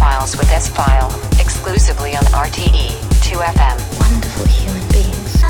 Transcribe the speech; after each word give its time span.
Files 0.00 0.34
with 0.34 0.50
S 0.50 0.66
File, 0.70 1.10
exclusively 1.38 2.16
on 2.16 2.22
RTE 2.32 2.88
2FM. 3.20 3.76
Wonderful 4.00 4.46
human 4.46 4.88
beings. 4.88 5.40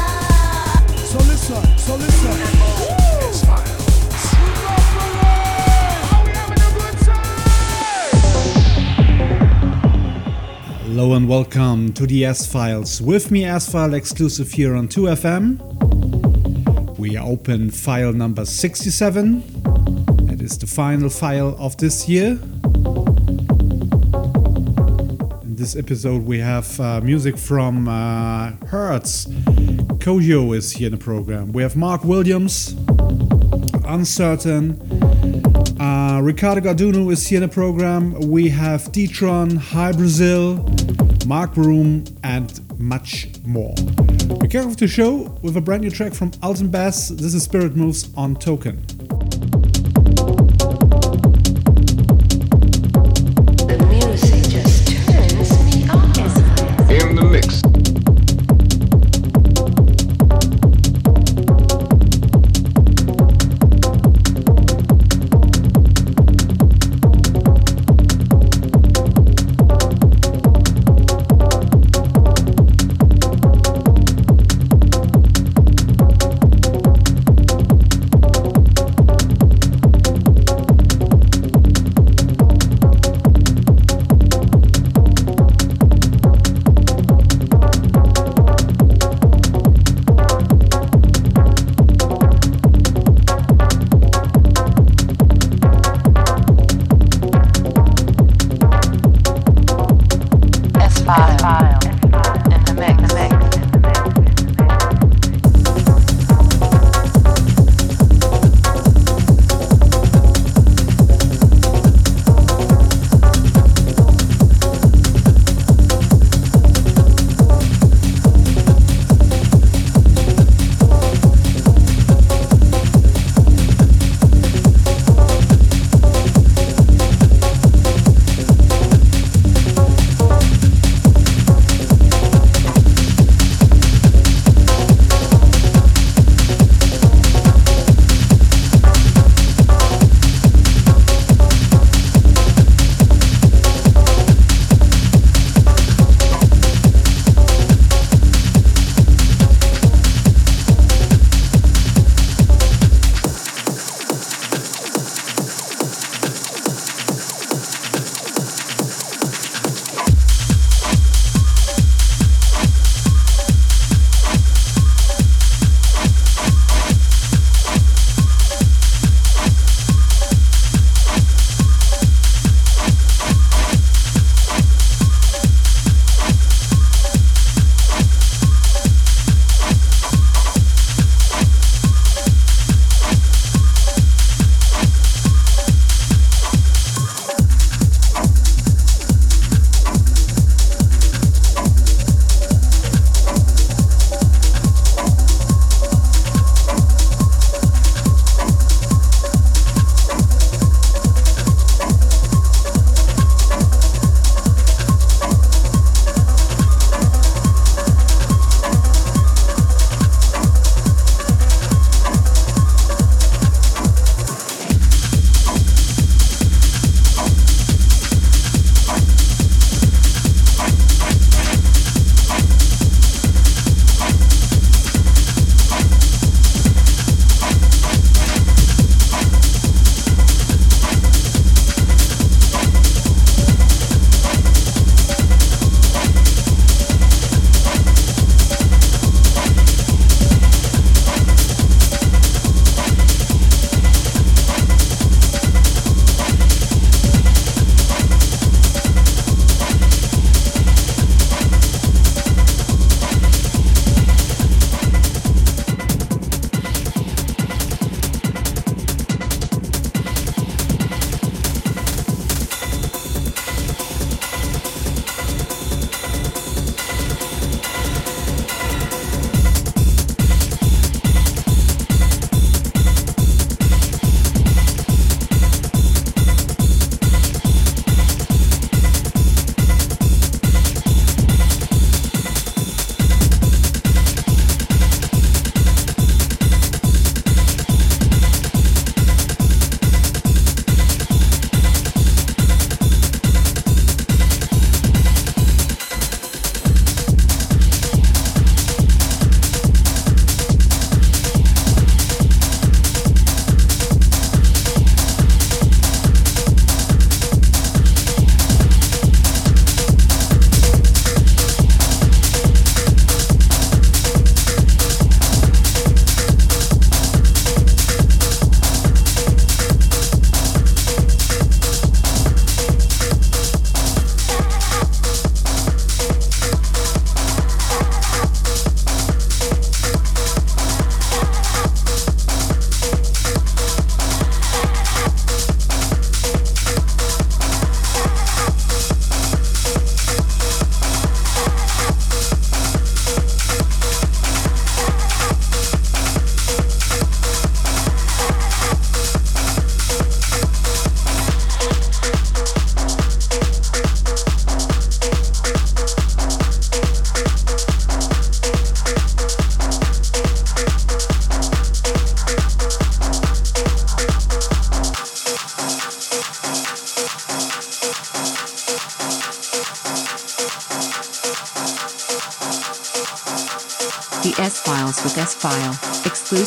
So 1.09 1.19
listen, 1.19 1.79
so 1.79 1.95
listen. 1.95 2.33
Hello 10.83 11.15
and 11.15 11.29
welcome 11.29 11.93
to 11.93 12.05
the 12.05 12.25
S 12.25 12.45
Files. 12.53 13.01
With 13.01 13.31
me, 13.31 13.45
S 13.45 13.71
File 13.71 13.95
exclusive 13.95 14.51
here 14.51 14.75
on 14.75 14.89
2FM. 14.89 15.61
We 16.99 17.17
open 17.17 17.71
file 17.71 18.13
number 18.13 18.45
67. 18.45 19.45
It 20.29 20.43
is 20.43 20.59
the 20.59 20.67
final 20.67 21.09
file 21.09 21.55
of 21.61 21.77
this 21.77 22.09
year. 22.09 22.37
This 25.61 25.77
episode, 25.77 26.25
we 26.25 26.39
have 26.39 26.81
uh, 26.81 27.03
music 27.03 27.37
from 27.37 27.87
uh, 27.87 28.53
Hertz. 28.69 29.27
Coyu 29.27 30.57
is 30.57 30.73
here 30.73 30.87
in 30.87 30.93
the 30.93 30.97
program. 30.97 31.53
We 31.53 31.61
have 31.61 31.77
Mark 31.77 32.03
Williams, 32.03 32.75
Uncertain. 33.85 34.81
Uh, 35.79 36.21
Ricardo 36.23 36.63
Garduno 36.63 37.13
is 37.13 37.27
here 37.27 37.43
in 37.43 37.43
the 37.43 37.53
program. 37.53 38.19
We 38.31 38.49
have 38.49 38.91
D-Tron, 38.91 39.57
Hi 39.57 39.93
Brazil, 39.93 40.67
Mark 41.27 41.53
Broom, 41.53 42.05
and 42.25 42.59
much 42.81 43.29
more. 43.45 43.75
We 44.41 44.49
kick 44.49 44.65
off 44.65 44.79
the 44.79 44.89
show 44.89 45.39
with 45.43 45.59
a 45.59 45.61
brand 45.61 45.83
new 45.83 45.91
track 45.91 46.15
from 46.15 46.31
Altinbas. 46.43 47.19
This 47.19 47.35
is 47.35 47.43
Spirit 47.43 47.77
Moves 47.77 48.09
on 48.17 48.35
Token. 48.35 48.83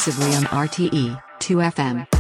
Exclusively 0.06 0.36
on 0.36 0.44
RTE 0.68 1.24
2FM. 1.40 2.13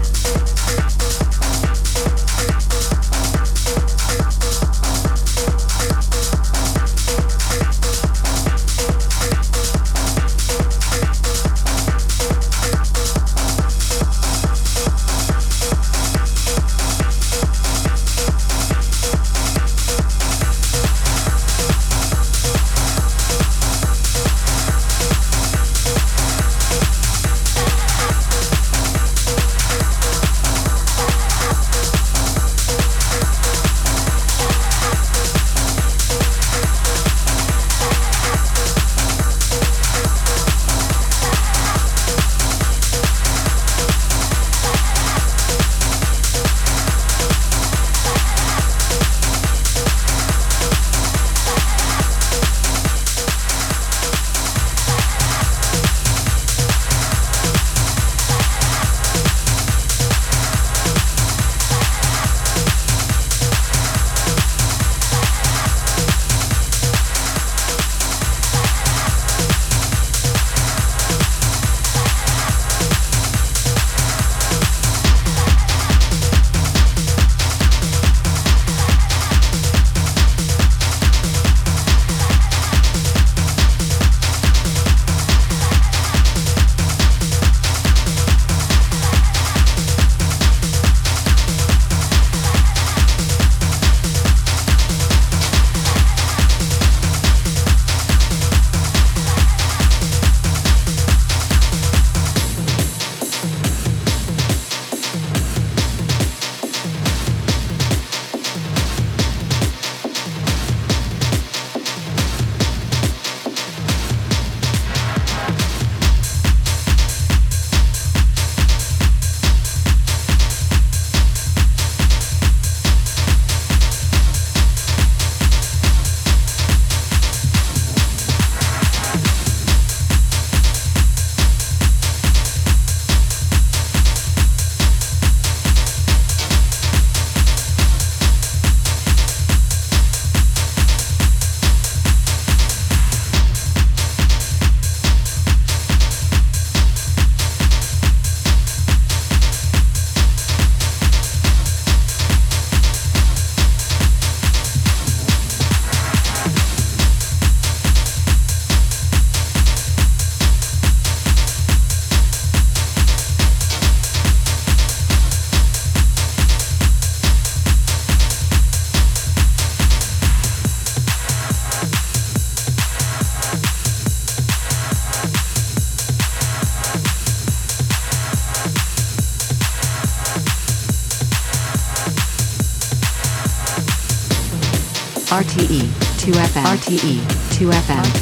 2FM 186.53 186.61
RTE 186.61 187.17
2FM 187.49 188.05
RTE 188.05 188.12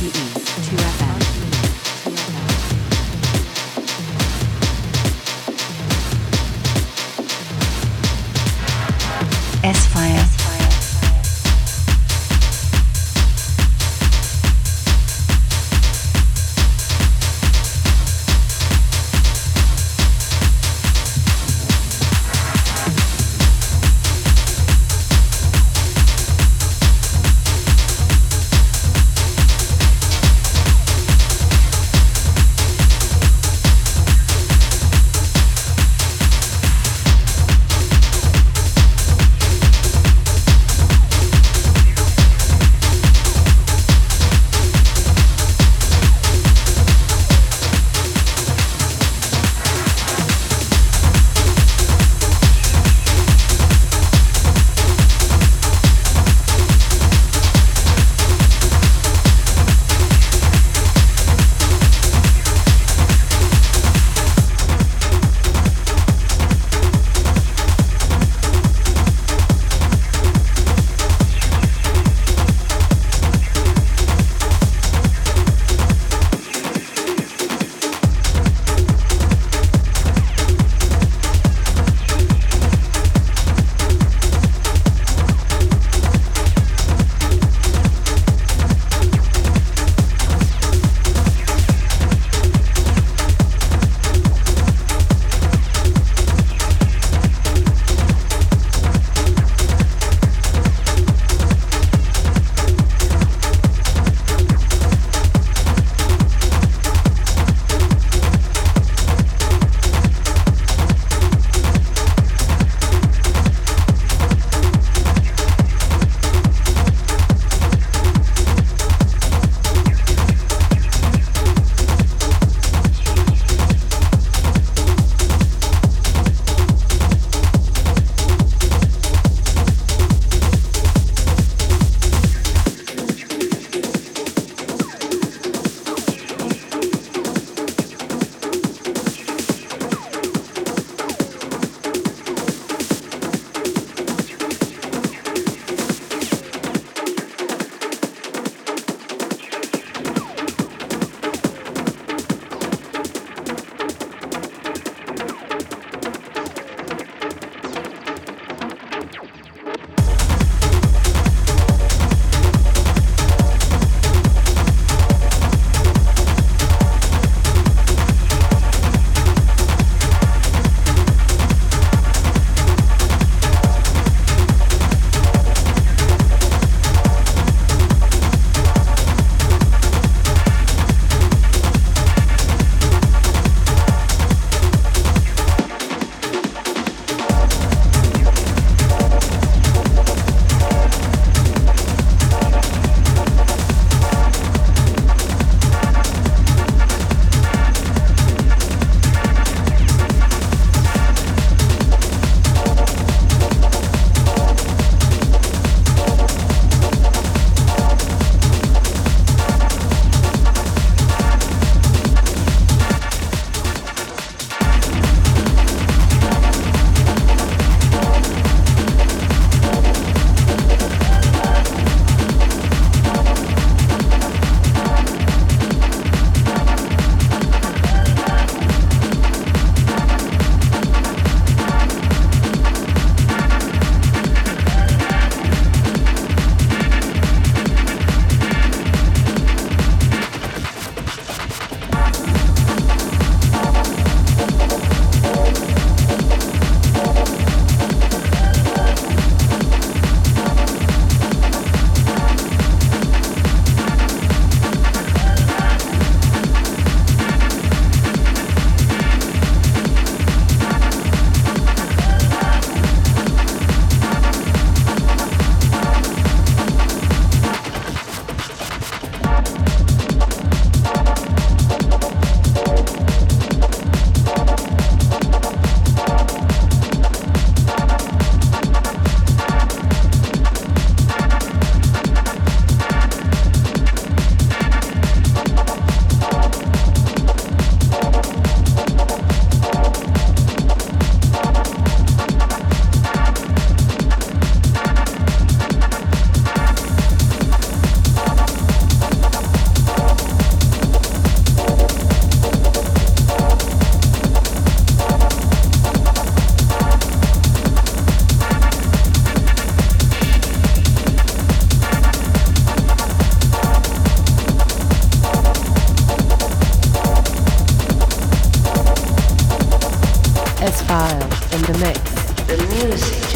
In 320.91 320.97
the 320.97 321.77
mix. 321.79 322.01
The 322.47 322.57
music 322.75 323.30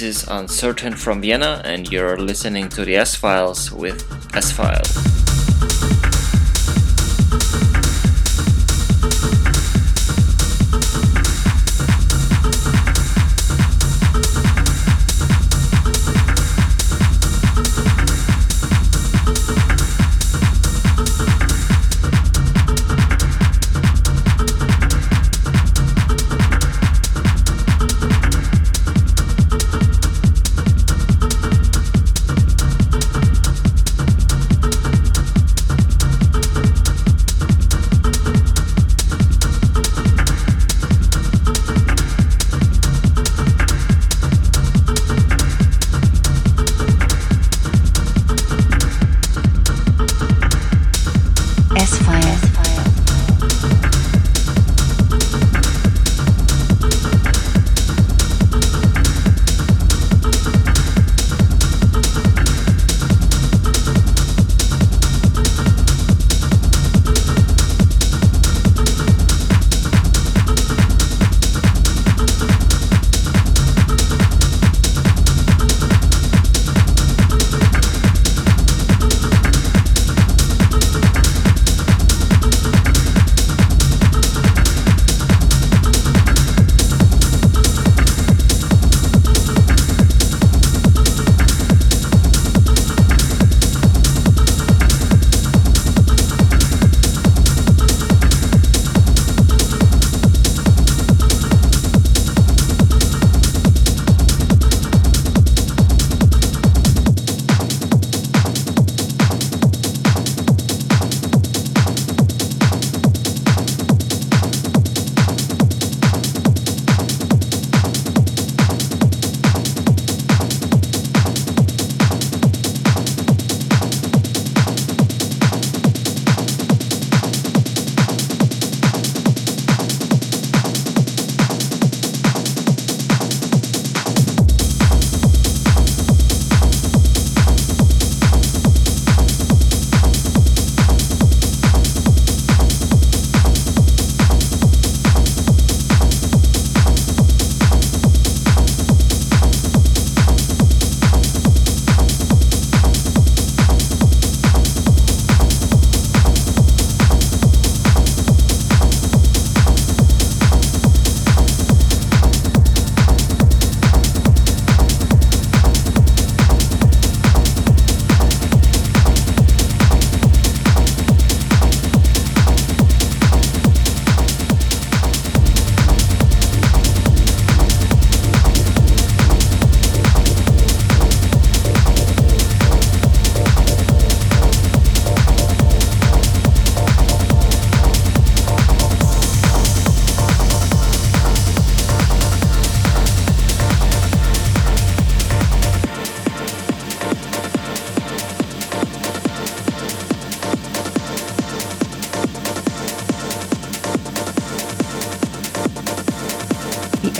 This 0.00 0.22
is 0.22 0.28
Uncertain 0.28 0.94
from 0.94 1.20
Vienna, 1.20 1.60
and 1.62 1.92
you're 1.92 2.16
listening 2.16 2.70
to 2.70 2.86
the 2.86 2.96
S 2.96 3.14
Files 3.14 3.70
with 3.70 4.02
S 4.34 4.50
File. 4.50 5.09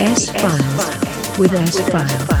S 0.01 0.31
Files 0.31 1.37
with 1.37 1.53
S 1.53 1.79
Files. 1.91 2.40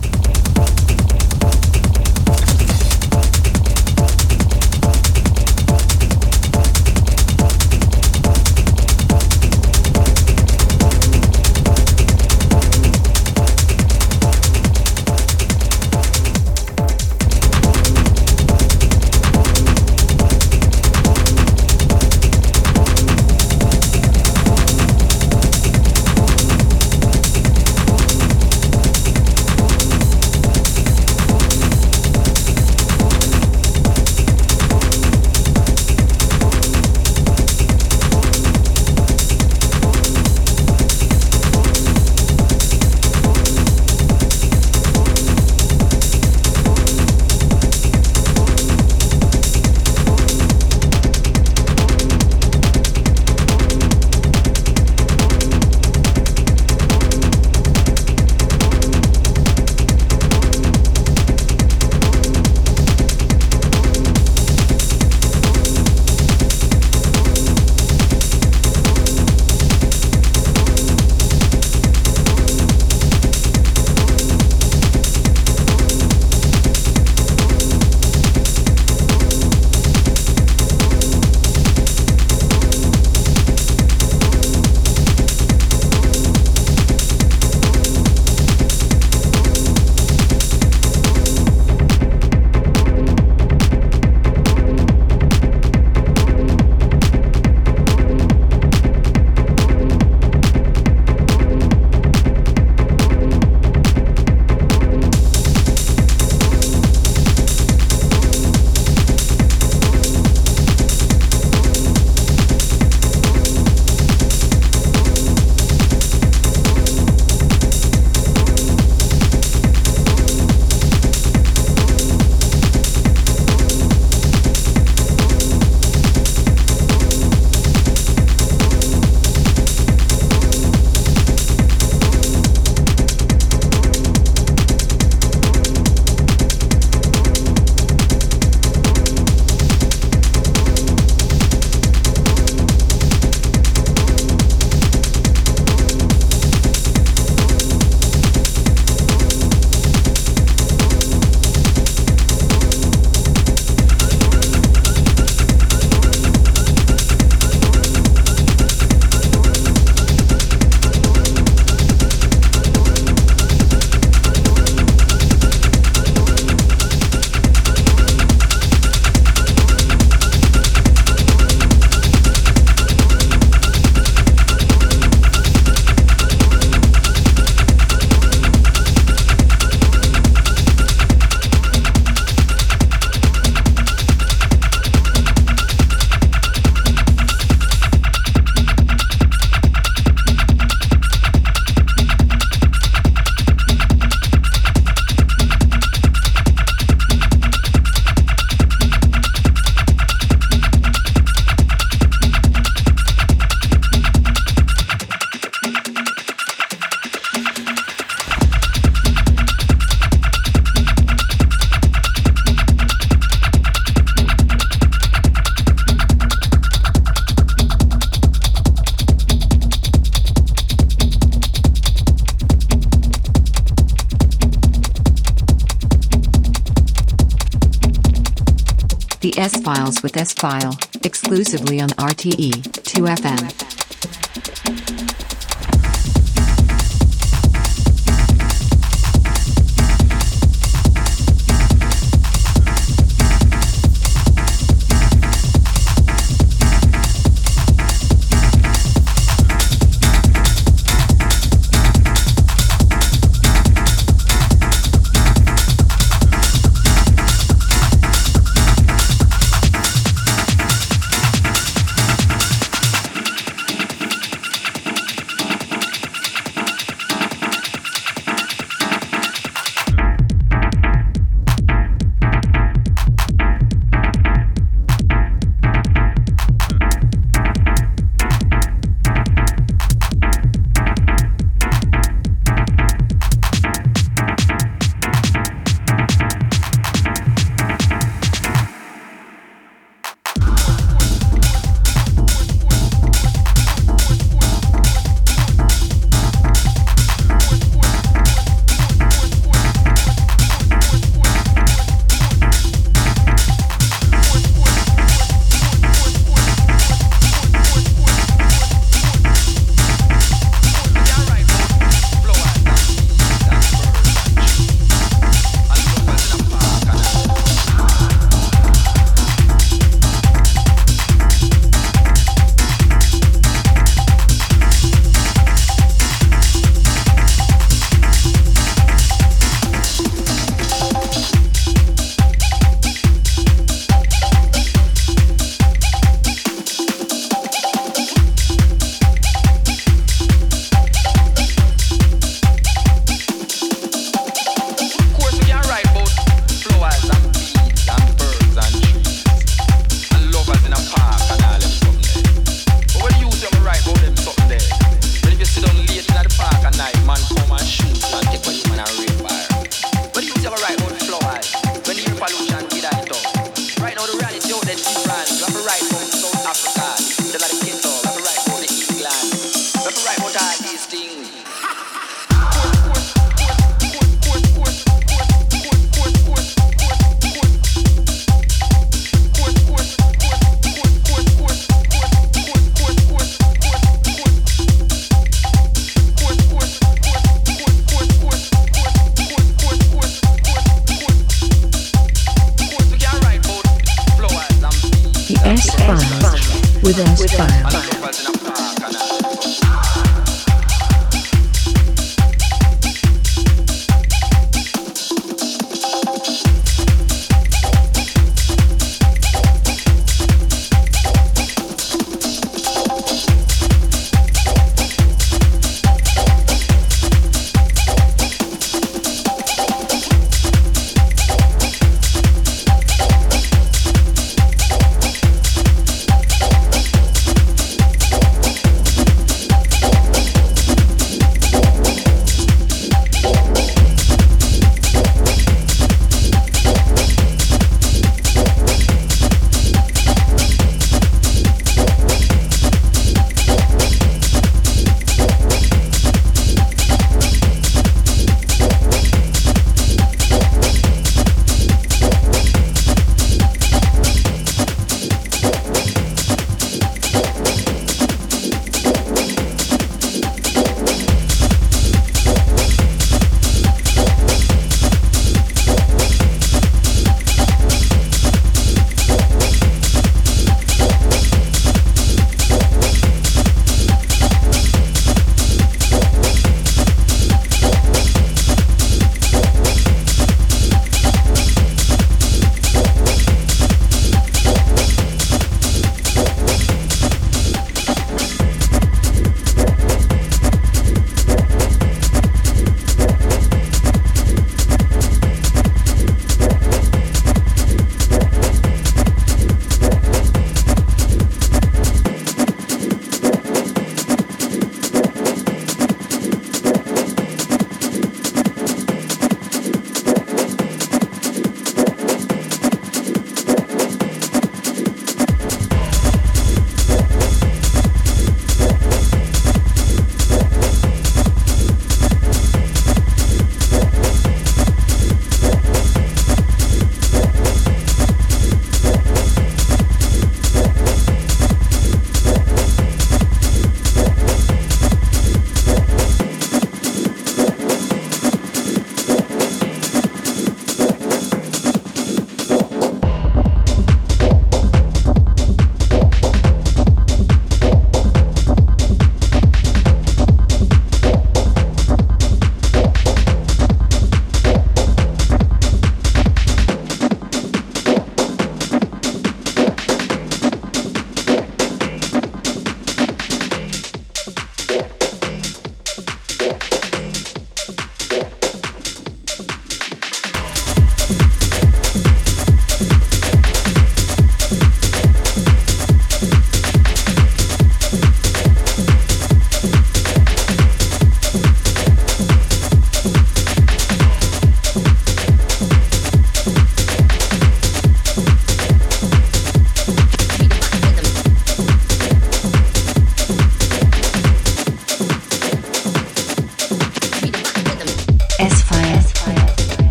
With 230.03 230.17
S 230.17 230.33
File, 230.33 230.77
exclusively 231.03 231.79
on 231.81 231.89
RTE 231.89 232.60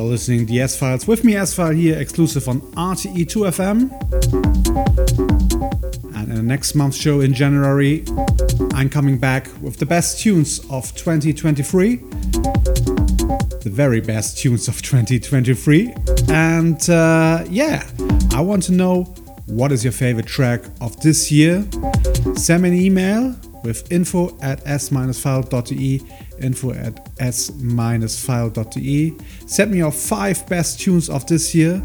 You 0.00 0.06
are 0.06 0.08
listening 0.08 0.46
the 0.46 0.62
S 0.62 0.78
Files 0.78 1.06
with 1.06 1.24
me, 1.24 1.36
S 1.36 1.52
File 1.52 1.72
here, 1.72 1.98
exclusive 1.98 2.48
on 2.48 2.62
RTE2FM. 2.72 3.92
And 6.16 6.30
in 6.30 6.36
the 6.36 6.42
next 6.42 6.74
month's 6.74 6.96
show 6.96 7.20
in 7.20 7.34
January, 7.34 8.06
I'm 8.72 8.88
coming 8.88 9.18
back 9.18 9.46
with 9.60 9.76
the 9.76 9.84
best 9.84 10.18
tunes 10.18 10.60
of 10.70 10.94
2023. 10.94 11.96
The 11.96 13.70
very 13.70 14.00
best 14.00 14.38
tunes 14.38 14.68
of 14.68 14.80
2023. 14.80 15.92
And 16.30 16.80
uh, 16.88 17.44
yeah, 17.50 17.86
I 18.32 18.40
want 18.40 18.62
to 18.64 18.72
know 18.72 19.02
what 19.44 19.70
is 19.70 19.84
your 19.84 19.92
favorite 19.92 20.26
track 20.26 20.62
of 20.80 20.98
this 21.02 21.30
year. 21.30 21.62
Send 22.36 22.62
me 22.62 22.70
an 22.70 22.74
email 22.74 23.36
with 23.62 23.92
info 23.92 24.34
at 24.40 24.66
s-file.de 24.66 26.00
info 26.40 26.72
at 26.72 27.08
s-file.de 27.18 27.50
send 29.46 29.70
me 29.70 29.78
your 29.78 29.92
five 29.92 30.46
best 30.48 30.80
tunes 30.80 31.08
of 31.08 31.26
this 31.26 31.54
year. 31.54 31.82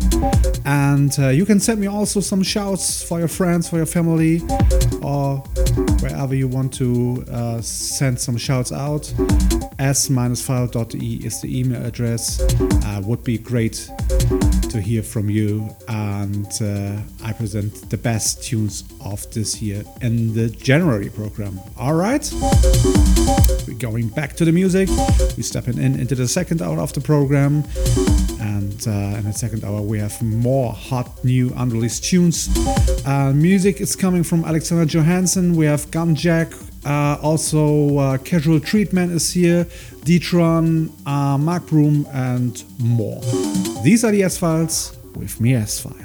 And 0.66 1.16
uh, 1.20 1.30
you 1.30 1.46
can 1.46 1.60
send 1.60 1.80
me 1.80 1.88
also 1.88 2.20
some 2.20 2.44
shouts 2.44 3.04
for 3.04 3.20
your 3.20 3.28
friends 3.28 3.70
for 3.70 3.78
your 3.78 3.86
family 3.86 4.42
or 5.02 5.38
wherever 6.00 6.34
you 6.36 6.48
want 6.48 6.74
to 6.76 7.26
uh, 7.32 7.62
send 7.62 8.20
some 8.20 8.38
shouts 8.38 8.72
out. 8.72 9.14
s-file.de 9.80 11.26
is 11.26 11.42
the 11.42 11.60
email 11.60 11.86
address. 11.86 12.42
Uh, 12.62 13.02
would 13.06 13.24
be 13.24 13.38
great 13.38 13.90
to 14.76 14.82
hear 14.82 15.02
from 15.02 15.30
you 15.30 15.70
and 15.88 16.52
uh, 16.62 17.00
i 17.24 17.32
present 17.32 17.90
the 17.90 17.98
best 17.98 18.44
tunes 18.44 18.84
of 19.06 19.20
this 19.32 19.62
year 19.62 19.86
in 20.02 20.34
the 20.34 20.50
january 20.50 21.10
program 21.10 21.58
all 21.78 21.94
right 21.94 22.34
we're 23.68 23.74
going 23.80 24.10
back 24.10 24.36
to 24.36 24.46
the 24.46 24.52
music. 24.52 24.90
We're 25.36 25.44
stepping 25.44 25.78
in 25.78 26.00
into 26.00 26.16
the 26.16 26.28
second 26.28 26.62
hour 26.62 26.80
of 26.80 26.94
the 26.94 27.02
program. 27.02 27.64
And 28.40 28.88
uh, 28.88 29.18
in 29.18 29.24
the 29.24 29.34
second 29.34 29.64
hour, 29.64 29.82
we 29.82 30.00
have 30.00 30.22
more 30.22 30.72
hot 30.72 31.24
new 31.26 31.52
unreleased 31.56 32.04
tunes. 32.04 32.50
Uh, 33.06 33.34
music 33.36 33.82
is 33.82 33.96
coming 33.96 34.24
from 34.24 34.46
Alexander 34.46 34.86
Johansson. 34.86 35.56
We 35.56 35.66
have 35.66 35.90
Gunjack. 35.92 36.65
Uh, 36.86 37.18
also, 37.24 37.98
uh, 37.98 38.18
Casual 38.20 38.60
Treatment 38.60 39.12
is 39.12 39.34
here, 39.34 39.66
Detron, 40.06 40.92
uh, 41.08 41.36
Mark 41.36 41.66
Broom, 41.66 42.06
and 42.14 42.64
more. 42.80 43.22
These 43.84 44.04
are 44.04 44.12
the 44.12 44.22
S 44.22 44.38
Files 44.38 44.96
with 45.16 45.42
me, 45.42 45.56
S 45.56 45.80
File. 45.80 45.96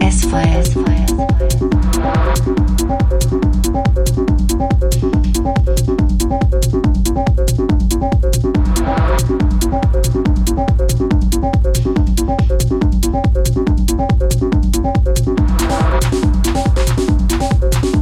S 0.00 0.24
File. 0.24 0.58
S 0.58 0.74
File. 0.74 1.12
Thank 8.84 9.30
you. 17.84 18.01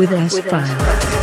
With 0.00 0.12
S 0.12 1.19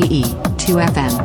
RTE 0.00 0.22
2FM. 0.56 0.88
Hunter, 0.96 1.19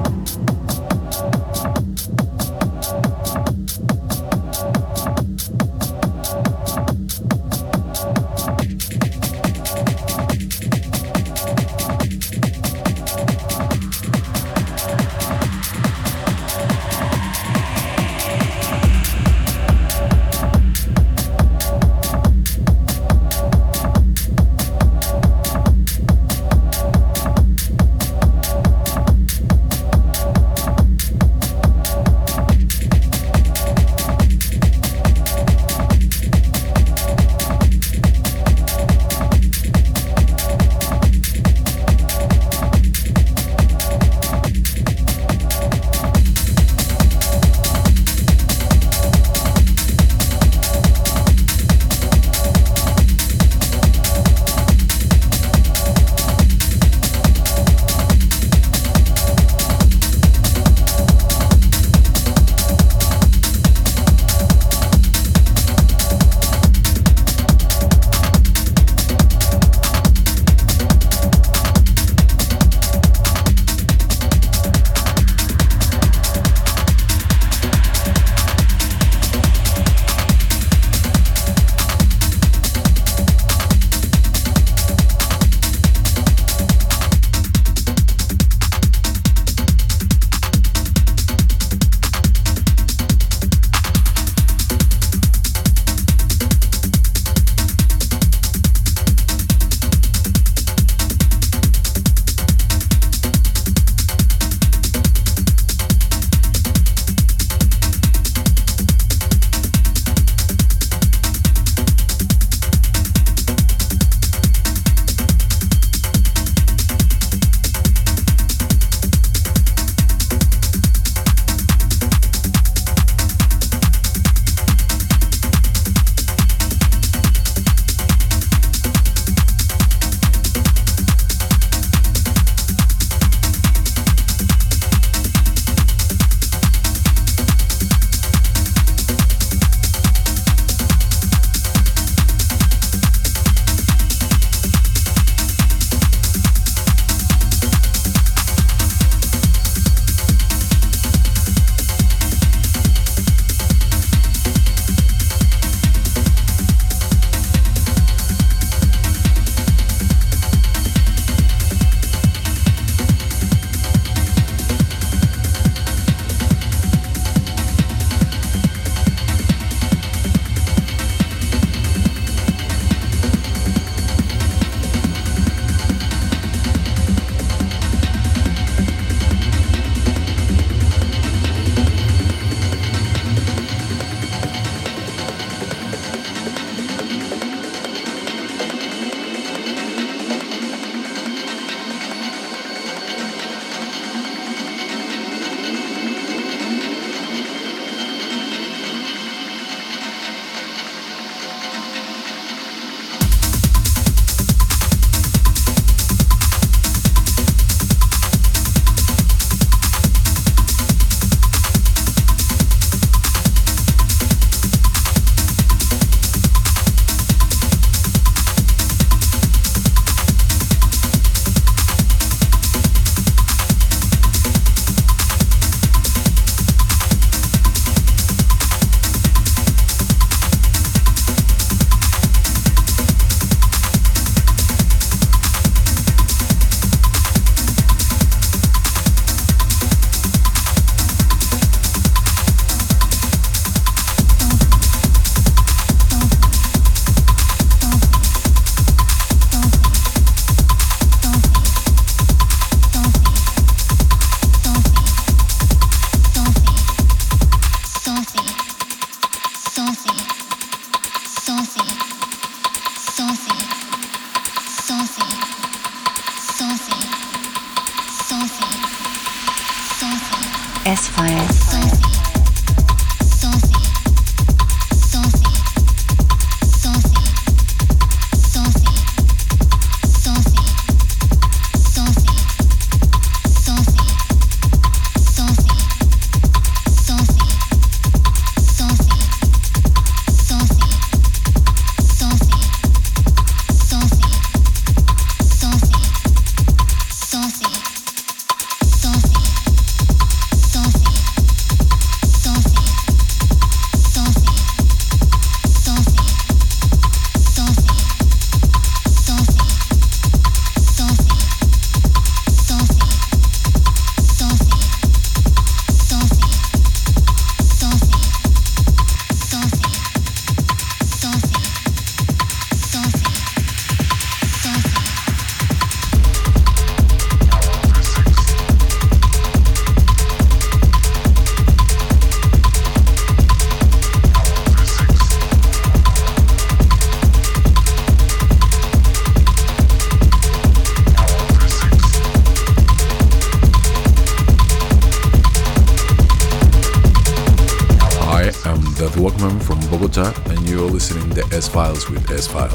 Files 352.36 352.52
with 352.52 352.75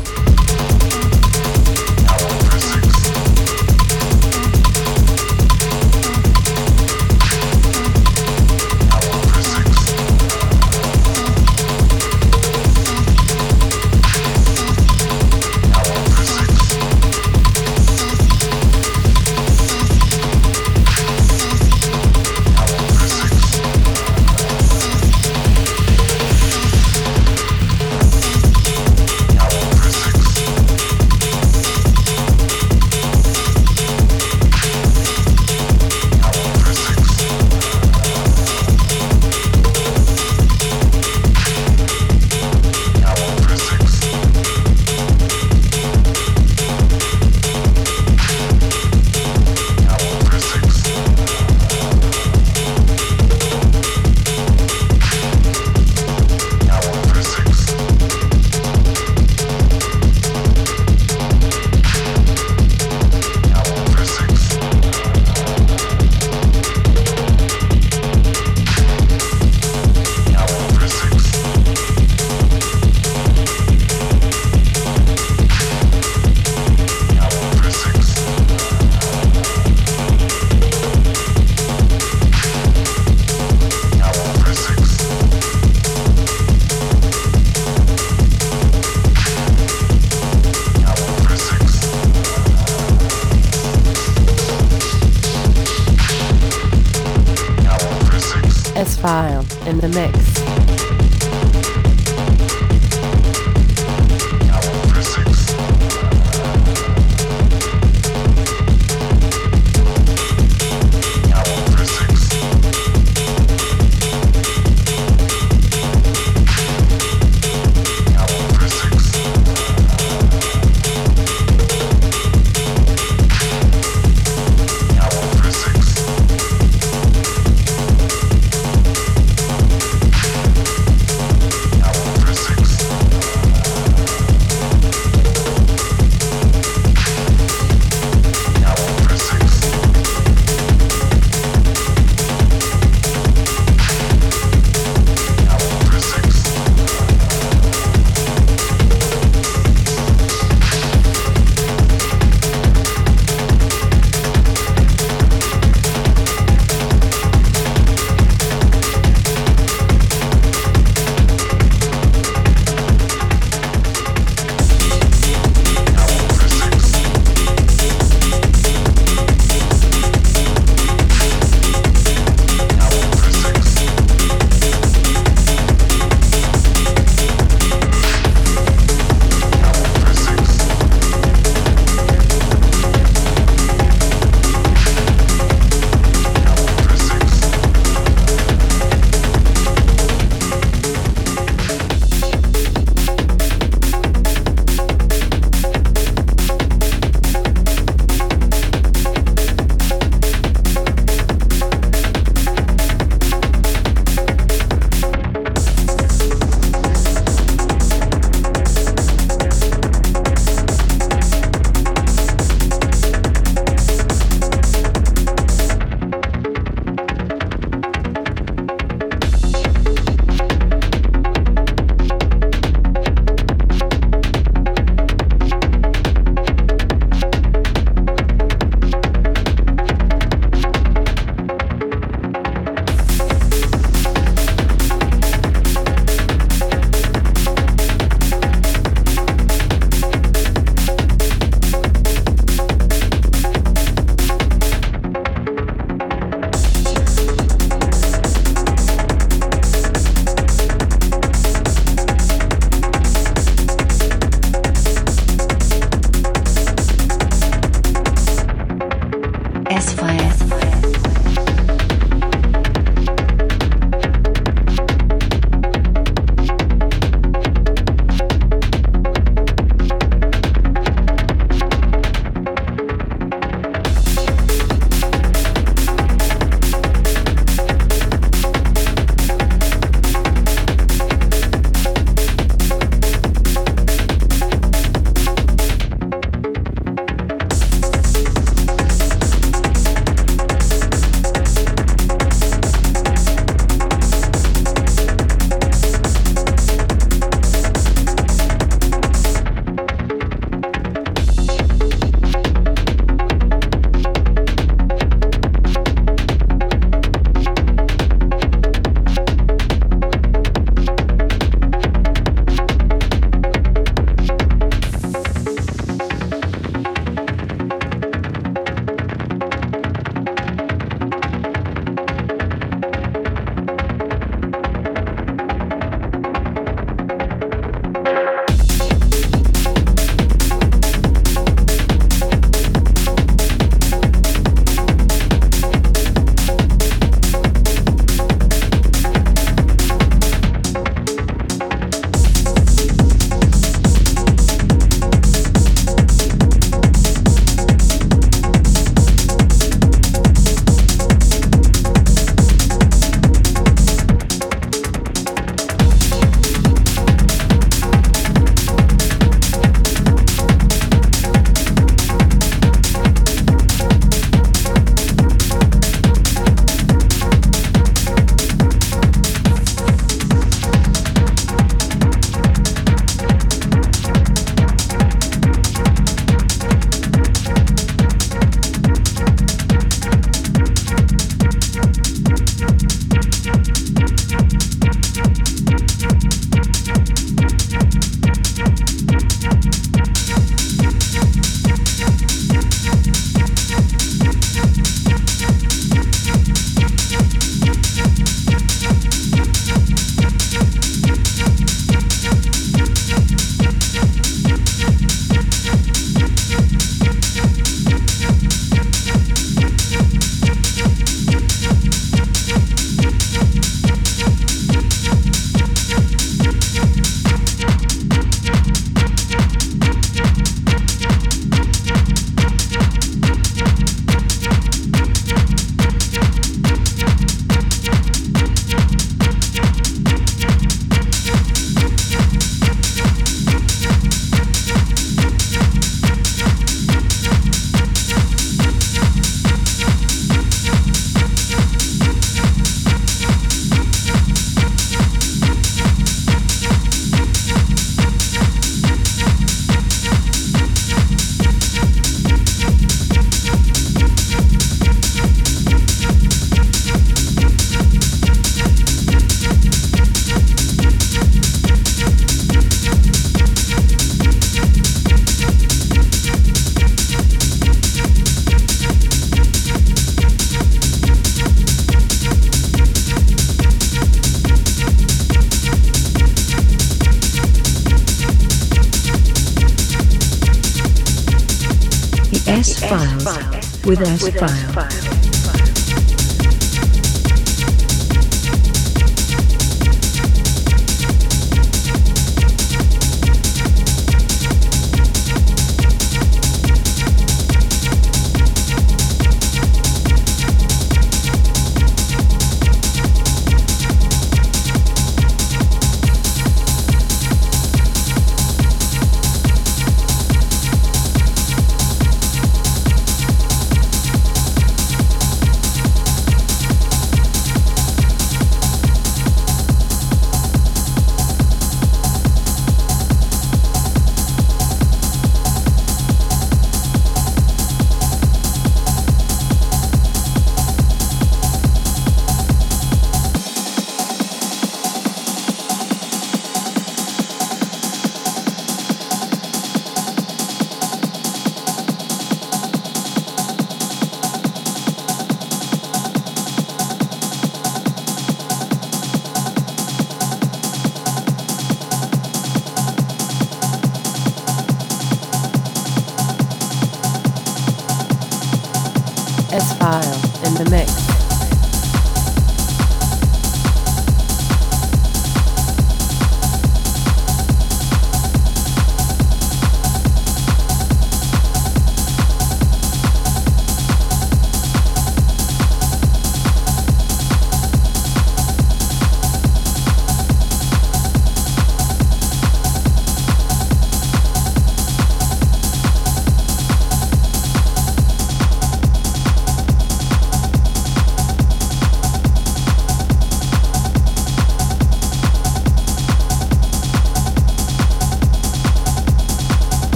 with 483.90 484.02
S 484.02 484.22
File. 484.38 484.69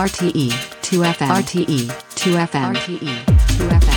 RTE 0.00 0.48
2FM 0.80 1.28
RTE 1.28 1.80
2FM 2.16 2.72
RTE 2.74 3.24
2FM 3.58 3.89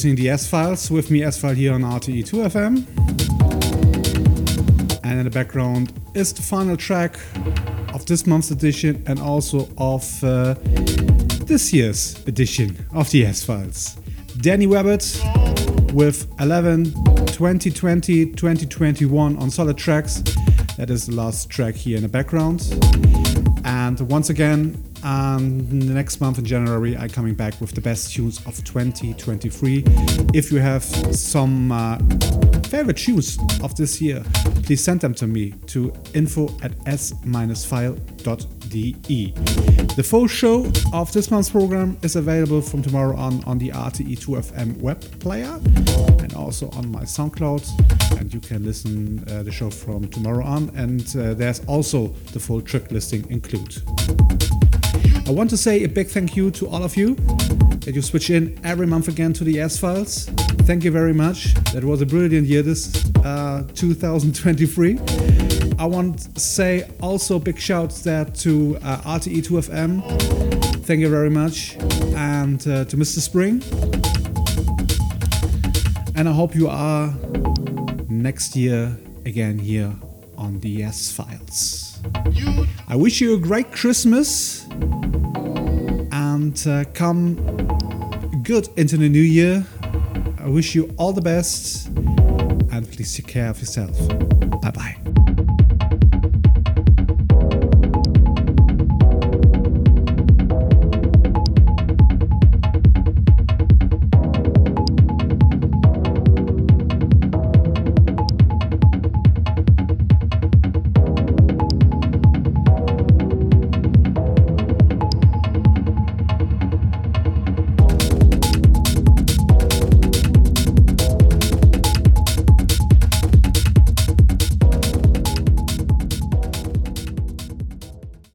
listening 0.00 0.16
to 0.16 0.22
the 0.22 0.30
S 0.30 0.48
Files 0.48 0.90
with 0.90 1.10
me, 1.10 1.22
S 1.22 1.38
File, 1.38 1.54
here 1.54 1.74
on 1.74 1.82
RTE 1.82 2.24
2FM. 2.24 2.86
And 5.04 5.18
in 5.18 5.24
the 5.24 5.30
background 5.30 5.92
is 6.14 6.32
the 6.32 6.40
final 6.40 6.74
track 6.74 7.18
of 7.92 8.06
this 8.06 8.26
month's 8.26 8.50
edition 8.50 9.04
and 9.06 9.20
also 9.20 9.68
of 9.76 10.24
uh, 10.24 10.54
this 11.44 11.74
year's 11.74 12.26
edition 12.26 12.82
of 12.94 13.10
the 13.10 13.26
S 13.26 13.44
Files. 13.44 13.98
Danny 14.38 14.66
Webbett 14.66 15.92
with 15.92 16.26
11 16.40 16.94
2020 17.26 18.32
2021 18.32 19.36
on 19.36 19.50
solid 19.50 19.76
tracks. 19.76 20.22
That 20.78 20.88
is 20.88 21.08
the 21.08 21.14
last 21.14 21.50
track 21.50 21.74
here 21.74 21.98
in 21.98 22.02
the 22.04 22.08
background. 22.08 22.62
And 23.66 24.00
once 24.10 24.30
again, 24.30 24.82
And 25.02 25.94
next 25.94 26.20
month 26.20 26.38
in 26.38 26.44
January, 26.44 26.96
I'm 26.96 27.08
coming 27.08 27.34
back 27.34 27.60
with 27.60 27.72
the 27.72 27.80
best 27.80 28.12
tunes 28.12 28.38
of 28.46 28.62
2023. 28.64 29.84
If 30.34 30.52
you 30.52 30.58
have 30.58 30.84
some 30.84 31.72
uh, 31.72 31.98
favorite 32.64 32.98
tunes 32.98 33.38
of 33.62 33.74
this 33.76 34.00
year, 34.00 34.22
please 34.62 34.82
send 34.82 35.00
them 35.00 35.14
to 35.14 35.26
me 35.26 35.52
to 35.68 35.92
info 36.14 36.48
at 36.62 36.72
s-file.de. 36.86 38.00
The 38.70 40.02
full 40.04 40.28
show 40.28 40.70
of 40.92 41.12
this 41.12 41.30
month's 41.30 41.50
program 41.50 41.98
is 42.02 42.14
available 42.14 42.62
from 42.62 42.82
tomorrow 42.82 43.16
on 43.16 43.42
on 43.44 43.58
the 43.58 43.70
RTE2FM 43.70 44.80
web 44.80 45.00
player 45.18 45.58
and 46.20 46.32
also 46.34 46.70
on 46.70 46.90
my 46.92 47.02
SoundCloud. 47.02 47.64
And 48.20 48.32
you 48.32 48.40
can 48.40 48.64
listen 48.64 49.24
uh, 49.28 49.42
the 49.42 49.50
show 49.50 49.70
from 49.70 50.06
tomorrow 50.08 50.44
on. 50.44 50.70
And 50.76 51.04
uh, 51.16 51.34
there's 51.34 51.60
also 51.66 52.08
the 52.32 52.38
full 52.38 52.60
track 52.60 52.92
listing 52.92 53.28
include. 53.30 53.82
I 55.30 55.32
want 55.32 55.48
to 55.50 55.56
say 55.56 55.84
a 55.84 55.88
big 55.88 56.08
thank 56.08 56.34
you 56.34 56.50
to 56.50 56.66
all 56.68 56.82
of 56.82 56.96
you 56.96 57.14
that 57.84 57.92
you 57.94 58.02
switch 58.02 58.30
in 58.30 58.58
every 58.64 58.84
month 58.84 59.06
again 59.06 59.32
to 59.34 59.44
the 59.44 59.60
S 59.60 59.78
Files. 59.78 60.24
Thank 60.66 60.82
you 60.82 60.90
very 60.90 61.12
much. 61.12 61.54
That 61.72 61.84
was 61.84 62.02
a 62.02 62.06
brilliant 62.06 62.48
year, 62.48 62.62
this 62.62 63.08
uh, 63.18 63.62
2023. 63.74 64.98
I 65.78 65.84
want 65.86 66.34
to 66.34 66.40
say 66.40 66.90
also 67.00 67.38
big 67.38 67.60
shout 67.60 67.90
that 68.02 68.34
to 68.40 68.76
uh, 68.82 69.02
RTE2FM. 69.02 70.84
Thank 70.84 70.98
you 71.00 71.08
very 71.08 71.30
much. 71.30 71.76
And 72.16 72.60
uh, 72.66 72.86
to 72.86 72.96
Mr. 72.96 73.20
Spring. 73.20 73.62
And 76.16 76.28
I 76.28 76.32
hope 76.32 76.56
you 76.56 76.66
are 76.66 77.14
next 78.08 78.56
year 78.56 78.98
again 79.24 79.60
here 79.60 79.94
on 80.36 80.58
the 80.58 80.82
S 80.82 81.12
Files. 81.12 82.00
I 82.88 82.96
wish 82.96 83.20
you 83.20 83.34
a 83.34 83.38
great 83.38 83.70
Christmas 83.70 84.59
uh, 86.66 86.84
come 86.94 87.34
good 88.42 88.68
into 88.76 88.96
the 88.96 89.08
new 89.08 89.20
year. 89.20 89.64
I 90.38 90.48
wish 90.48 90.74
you 90.74 90.94
all 90.98 91.12
the 91.12 91.20
best 91.20 91.88
and 92.72 92.90
please 92.90 93.14
take 93.14 93.26
care 93.26 93.48
of 93.48 93.58
yourself. 93.58 93.96
Bye 94.60 94.70
bye. 94.70 94.99